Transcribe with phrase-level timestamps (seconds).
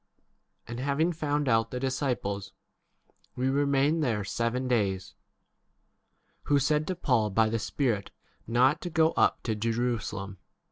[0.67, 2.53] And having found out the disciples,
[3.35, 5.13] we remained there seven days;
[6.45, 8.09] who said to Paul by the Spirit
[8.47, 10.39] not to go up to Jerusalem.